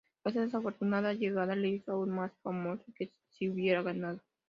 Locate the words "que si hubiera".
2.95-3.83